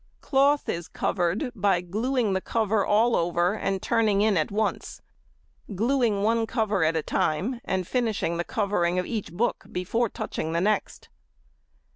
[0.19, 4.99] Cloth is covered by gluing the cover all over and turning in at once:
[5.75, 10.53] gluing one cover at a time, and finishing the covering of each book before touching
[10.53, 11.09] the next.